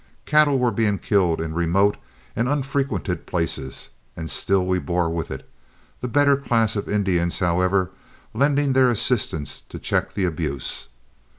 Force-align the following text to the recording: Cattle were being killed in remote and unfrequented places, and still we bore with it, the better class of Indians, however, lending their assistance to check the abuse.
Cattle 0.25 0.57
were 0.57 0.71
being 0.71 0.97
killed 0.97 1.39
in 1.39 1.53
remote 1.53 1.95
and 2.35 2.49
unfrequented 2.49 3.27
places, 3.27 3.89
and 4.17 4.31
still 4.31 4.65
we 4.65 4.79
bore 4.79 5.11
with 5.11 5.29
it, 5.29 5.47
the 5.99 6.07
better 6.07 6.35
class 6.35 6.75
of 6.75 6.89
Indians, 6.89 7.37
however, 7.37 7.91
lending 8.33 8.73
their 8.73 8.89
assistance 8.89 9.61
to 9.69 9.77
check 9.77 10.15
the 10.15 10.25
abuse. 10.25 10.87